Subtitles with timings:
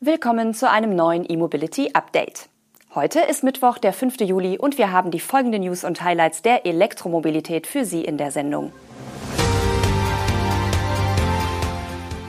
[0.00, 2.48] Willkommen zu einem neuen E-Mobility Update.
[2.96, 4.22] Heute ist Mittwoch, der 5.
[4.22, 8.32] Juli und wir haben die folgenden News und Highlights der Elektromobilität für Sie in der
[8.32, 8.72] Sendung.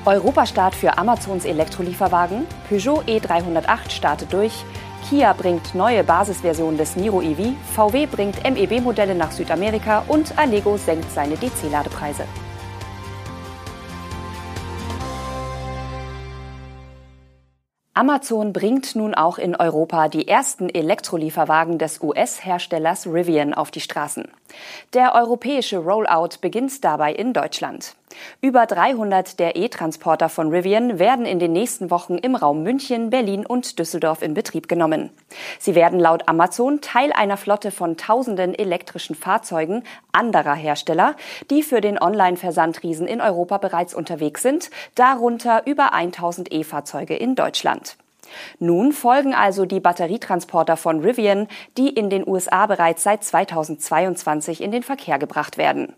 [0.05, 4.63] Europastart für Amazons Elektrolieferwagen, Peugeot E308 startet durch,
[5.09, 11.11] Kia bringt neue Basisversion des Niro EV, VW bringt MEB-Modelle nach Südamerika und Allego senkt
[11.11, 12.25] seine DC-Ladepreise.
[17.97, 24.27] Amazon bringt nun auch in Europa die ersten Elektrolieferwagen des US-Herstellers Rivian auf die Straßen.
[24.93, 27.95] Der europäische Rollout beginnt dabei in Deutschland.
[28.41, 33.45] Über 300 der E-Transporter von Rivian werden in den nächsten Wochen im Raum München, Berlin
[33.45, 35.09] und Düsseldorf in Betrieb genommen.
[35.59, 41.15] Sie werden laut Amazon Teil einer Flotte von tausenden elektrischen Fahrzeugen anderer Hersteller,
[41.49, 47.84] die für den Online-Versandriesen in Europa bereits unterwegs sind, darunter über 1000 E-Fahrzeuge in Deutschland.
[48.59, 54.71] Nun folgen also die Batterietransporter von Rivian, die in den USA bereits seit 2022 in
[54.71, 55.93] den Verkehr gebracht werden.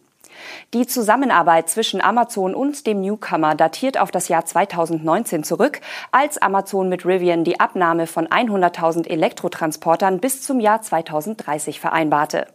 [0.74, 6.90] Die Zusammenarbeit zwischen Amazon und dem Newcomer datiert auf das Jahr 2019 zurück, als Amazon
[6.90, 12.48] mit Rivian die Abnahme von 100.000 Elektrotransportern bis zum Jahr 2030 vereinbarte.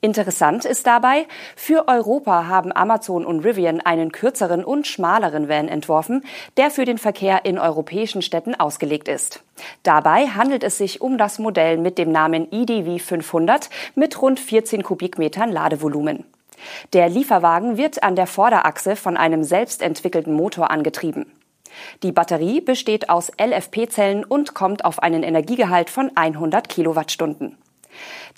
[0.00, 6.24] Interessant ist dabei, für Europa haben Amazon und Rivian einen kürzeren und schmaleren Van entworfen,
[6.56, 9.42] der für den Verkehr in europäischen Städten ausgelegt ist.
[9.82, 14.82] Dabei handelt es sich um das Modell mit dem Namen EDV 500 mit rund 14
[14.82, 16.24] Kubikmetern Ladevolumen.
[16.92, 21.32] Der Lieferwagen wird an der Vorderachse von einem selbstentwickelten Motor angetrieben.
[22.02, 27.56] Die Batterie besteht aus LFP-Zellen und kommt auf einen Energiegehalt von 100 Kilowattstunden.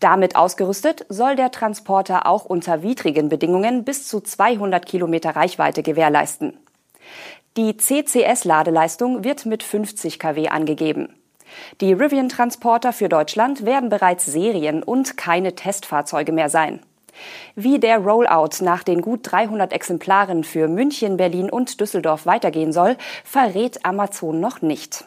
[0.00, 6.58] Damit ausgerüstet soll der Transporter auch unter widrigen Bedingungen bis zu 200 Kilometer Reichweite gewährleisten.
[7.56, 11.14] Die CCS-Ladeleistung wird mit 50 kW angegeben.
[11.80, 16.80] Die Rivian-Transporter für Deutschland werden bereits Serien und keine Testfahrzeuge mehr sein.
[17.54, 22.96] Wie der Rollout nach den gut 300 Exemplaren für München, Berlin und Düsseldorf weitergehen soll,
[23.24, 25.04] verrät Amazon noch nicht.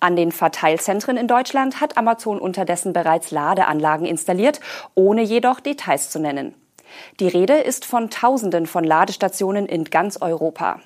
[0.00, 4.60] An den Verteilzentren in Deutschland hat Amazon unterdessen bereits Ladeanlagen installiert,
[4.94, 6.54] ohne jedoch Details zu nennen.
[7.20, 10.80] Die Rede ist von Tausenden von Ladestationen in ganz Europa.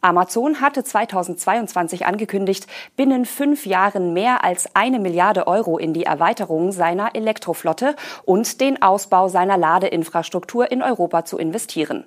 [0.00, 6.72] Amazon hatte 2022 angekündigt, binnen fünf Jahren mehr als eine Milliarde Euro in die Erweiterung
[6.72, 12.04] seiner Elektroflotte und den Ausbau seiner Ladeinfrastruktur in Europa zu investieren.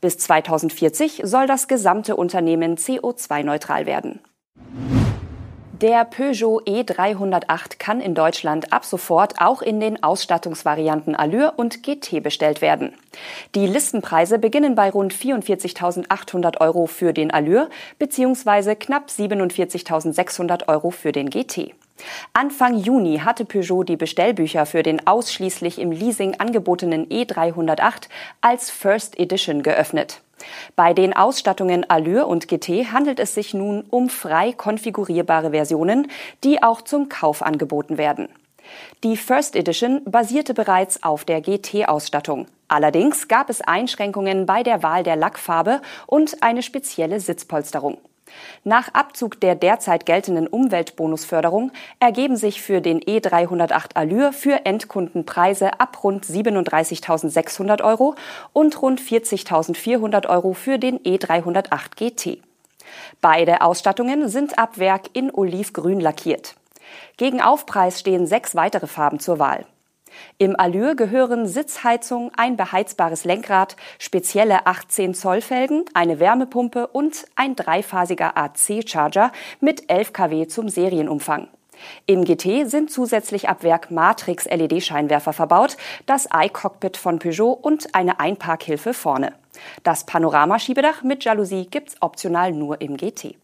[0.00, 4.20] Bis 2040 soll das gesamte Unternehmen CO2-neutral werden.
[5.80, 12.22] Der Peugeot E308 kann in Deutschland ab sofort auch in den Ausstattungsvarianten Allure und GT
[12.22, 12.92] bestellt werden.
[13.54, 18.74] Die Listenpreise beginnen bei rund 44.800 Euro für den Allure bzw.
[18.74, 21.72] knapp 47.600 Euro für den GT.
[22.34, 28.08] Anfang Juni hatte Peugeot die Bestellbücher für den ausschließlich im Leasing angebotenen E308
[28.42, 30.20] als First Edition geöffnet.
[30.76, 36.08] Bei den Ausstattungen Allure und GT handelt es sich nun um frei konfigurierbare Versionen,
[36.44, 38.28] die auch zum Kauf angeboten werden.
[39.02, 42.46] Die First Edition basierte bereits auf der GT-Ausstattung.
[42.68, 47.98] Allerdings gab es Einschränkungen bei der Wahl der Lackfarbe und eine spezielle Sitzpolsterung.
[48.64, 55.80] Nach Abzug der derzeit geltenden Umweltbonusförderung ergeben sich für den E308 Allure für Endkunden Preise
[55.80, 58.14] ab rund 37.600 Euro
[58.52, 62.42] und rund 40.400 Euro für den E308 GT.
[63.20, 66.54] Beide Ausstattungen sind ab Werk in Olivgrün lackiert.
[67.16, 69.66] Gegen Aufpreis stehen sechs weitere Farben zur Wahl.
[70.38, 77.56] Im Allure gehören Sitzheizung, ein beheizbares Lenkrad, spezielle 18 Zoll Felgen, eine Wärmepumpe und ein
[77.56, 81.48] dreiphasiger AC-Charger mit 11 kW zum Serienumfang.
[82.06, 85.76] Im GT sind zusätzlich ab Werk Matrix-LED-Scheinwerfer verbaut,
[86.06, 89.32] das iCockpit von Peugeot und eine Einparkhilfe vorne.
[89.82, 93.36] Das Panoramaschiebedach mit Jalousie gibt's optional nur im GT.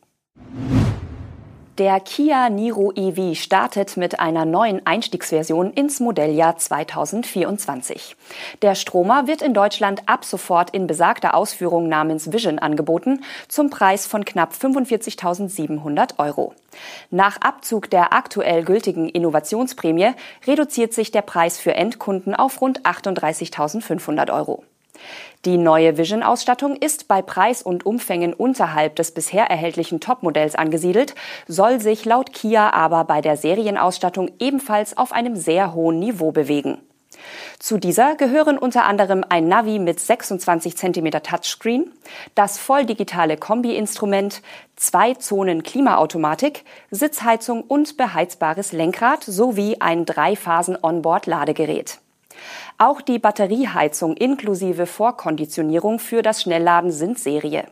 [1.79, 8.17] Der Kia Niro EV startet mit einer neuen Einstiegsversion ins Modelljahr 2024.
[8.63, 14.07] Der Stromer wird in Deutschland ab sofort in besagter Ausführung namens Vision angeboten, zum Preis
[14.07, 16.55] von knapp 45.700 Euro.
[17.11, 20.13] Nach Abzug der aktuell gültigen Innovationsprämie
[20.47, 24.65] reduziert sich der Preis für Endkunden auf rund 38.500 Euro.
[25.45, 31.15] Die neue Vision-Ausstattung ist bei Preis und Umfängen unterhalb des bisher erhältlichen Topmodells angesiedelt,
[31.47, 36.79] soll sich laut Kia aber bei der Serienausstattung ebenfalls auf einem sehr hohen Niveau bewegen.
[37.59, 41.91] Zu dieser gehören unter anderem ein Navi mit 26 cm Touchscreen,
[42.35, 44.43] das volldigitale Kombi-Instrument,
[44.77, 51.99] zwei Zonen Klimaautomatik, Sitzheizung und beheizbares Lenkrad sowie ein Dreiphasen-Onboard-Ladegerät.
[52.79, 57.67] Auch die Batterieheizung inklusive Vorkonditionierung für das Schnellladen sind Serie.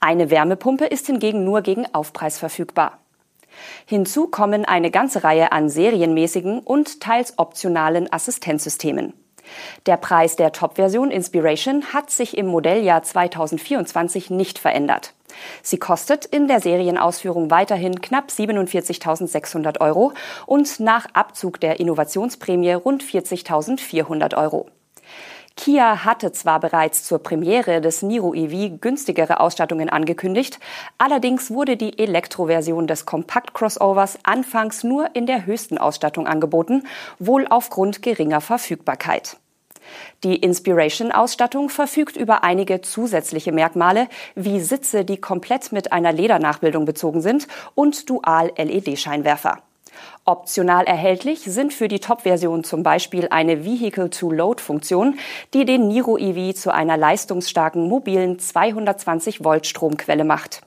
[0.00, 2.98] Eine Wärmepumpe ist hingegen nur gegen Aufpreis verfügbar.
[3.86, 9.14] Hinzu kommen eine ganze Reihe an serienmäßigen und teils optionalen Assistenzsystemen.
[9.86, 15.14] Der Preis der Top-Version Inspiration hat sich im Modelljahr 2024 nicht verändert.
[15.62, 20.12] Sie kostet in der Serienausführung weiterhin knapp 47.600 Euro
[20.46, 24.66] und nach Abzug der Innovationsprämie rund 40.400 Euro.
[25.56, 30.60] Kia hatte zwar bereits zur Premiere des Niro EV günstigere Ausstattungen angekündigt,
[30.98, 36.84] allerdings wurde die Elektroversion des Kompakt-Crossovers anfangs nur in der höchsten Ausstattung angeboten,
[37.18, 39.38] wohl aufgrund geringer Verfügbarkeit.
[40.24, 47.20] Die Inspiration-Ausstattung verfügt über einige zusätzliche Merkmale, wie Sitze, die komplett mit einer Ledernachbildung bezogen
[47.20, 49.58] sind und Dual-LED-Scheinwerfer.
[50.24, 55.18] Optional erhältlich sind für die Top-Version zum Beispiel eine Vehicle-to-Load-Funktion,
[55.54, 60.62] die den Niro EV zu einer leistungsstarken mobilen 220 Volt Stromquelle macht.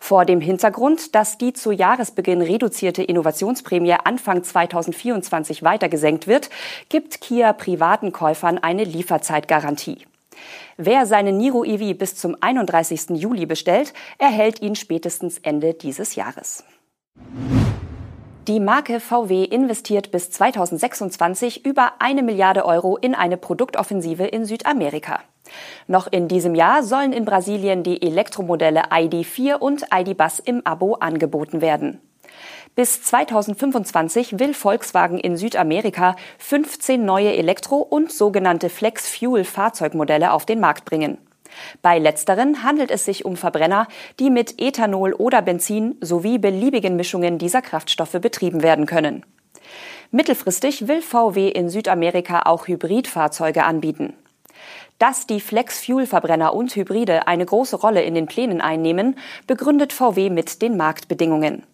[0.00, 6.50] Vor dem Hintergrund, dass die zu Jahresbeginn reduzierte Innovationsprämie Anfang 2024 weiter gesenkt wird,
[6.88, 10.06] gibt Kia privaten Käufern eine Lieferzeitgarantie.
[10.76, 13.10] Wer seinen Niro EV bis zum 31.
[13.10, 16.64] Juli bestellt, erhält ihn spätestens Ende dieses Jahres.
[18.48, 25.20] Die Marke VW investiert bis 2026 über eine Milliarde Euro in eine Produktoffensive in Südamerika.
[25.86, 31.60] Noch in diesem Jahr sollen in Brasilien die Elektromodelle ID4 und ID.Bus im Abo angeboten
[31.60, 32.00] werden.
[32.74, 40.84] Bis 2025 will Volkswagen in Südamerika 15 neue Elektro- und sogenannte Flex-Fuel-Fahrzeugmodelle auf den Markt
[40.84, 41.18] bringen.
[41.82, 43.88] Bei letzteren handelt es sich um Verbrenner,
[44.20, 49.24] die mit Ethanol oder Benzin sowie beliebigen Mischungen dieser Kraftstoffe betrieben werden können.
[50.10, 54.14] Mittelfristig will VW in Südamerika auch Hybridfahrzeuge anbieten.
[54.98, 59.16] Dass die Flex-Fuel-Verbrenner und Hybride eine große Rolle in den Plänen einnehmen,
[59.46, 61.64] begründet VW mit den Marktbedingungen.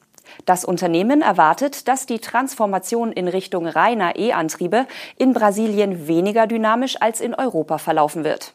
[0.47, 4.87] Das Unternehmen erwartet, dass die Transformation in Richtung reiner E-Antriebe
[5.17, 8.55] in Brasilien weniger dynamisch als in Europa verlaufen wird.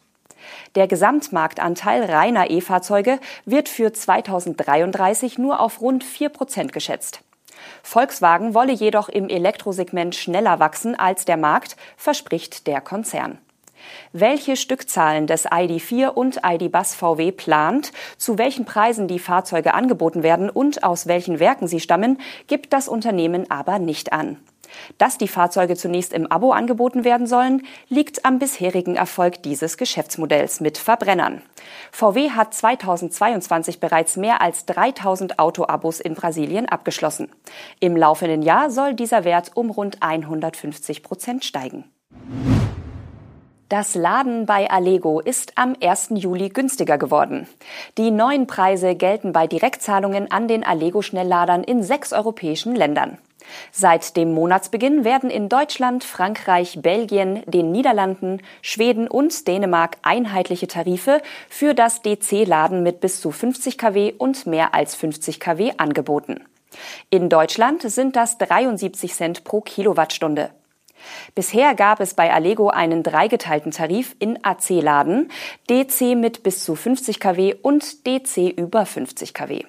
[0.75, 7.21] Der Gesamtmarktanteil reiner E-Fahrzeuge wird für 2033 nur auf rund 4 Prozent geschätzt.
[7.81, 13.37] Volkswagen wolle jedoch im Elektrosegment schneller wachsen als der Markt, verspricht der Konzern.
[14.11, 20.49] Welche Stückzahlen des ID4 und ID.Bus VW plant, zu welchen Preisen die Fahrzeuge angeboten werden
[20.49, 24.37] und aus welchen Werken sie stammen, gibt das Unternehmen aber nicht an.
[24.97, 30.59] Dass die Fahrzeuge zunächst im Abo angeboten werden sollen, liegt am bisherigen Erfolg dieses Geschäftsmodells
[30.59, 31.41] mit Verbrennern.
[31.91, 37.29] VW hat 2022 bereits mehr als 3000 Autoabos in Brasilien abgeschlossen.
[37.79, 41.85] Im laufenden Jahr soll dieser Wert um rund 150 Prozent steigen.
[43.73, 46.09] Das Laden bei Allego ist am 1.
[46.13, 47.47] Juli günstiger geworden.
[47.97, 53.17] Die neuen Preise gelten bei Direktzahlungen an den Allego-Schnellladern in sechs europäischen Ländern.
[53.71, 61.21] Seit dem Monatsbeginn werden in Deutschland, Frankreich, Belgien, den Niederlanden, Schweden und Dänemark einheitliche Tarife
[61.49, 66.43] für das DC-Laden mit bis zu 50 kW und mehr als 50 kW angeboten.
[67.09, 70.49] In Deutschland sind das 73 Cent pro Kilowattstunde.
[71.35, 75.29] Bisher gab es bei Allego einen dreigeteilten Tarif in AC-Laden,
[75.69, 79.63] DC mit bis zu 50 kW und DC über 50 kW.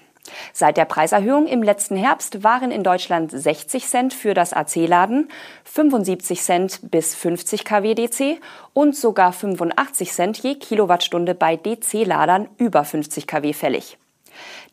[0.52, 5.28] Seit der Preiserhöhung im letzten Herbst waren in Deutschland 60 Cent für das AC-Laden,
[5.64, 8.40] 75 Cent bis 50 kW DC
[8.72, 13.98] und sogar 85 Cent je Kilowattstunde bei DC-Ladern über 50 kW fällig.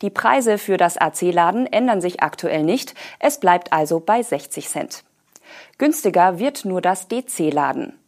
[0.01, 5.03] Die Preise für das AC-Laden ändern sich aktuell nicht, es bleibt also bei 60 Cent.
[5.77, 8.00] Günstiger wird nur das DC-Laden.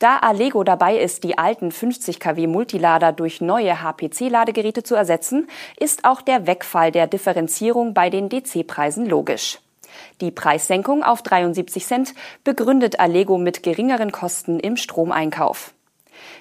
[0.00, 5.46] Da Allego dabei ist, die alten 50 kW Multilader durch neue HPC-Ladegeräte zu ersetzen,
[5.78, 9.58] ist auch der Wegfall der Differenzierung bei den DC-Preisen logisch.
[10.22, 12.14] Die Preissenkung auf 73 Cent
[12.44, 15.74] begründet Allego mit geringeren Kosten im Stromeinkauf.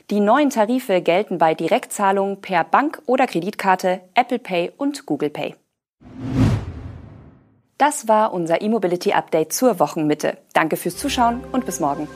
[0.10, 5.56] Die neuen Tarife gelten bei Direktzahlungen per Bank oder Kreditkarte, Apple Pay und Google Pay.
[7.78, 10.38] Das war unser E-Mobility Update zur Wochenmitte.
[10.54, 12.08] Danke fürs Zuschauen und bis morgen.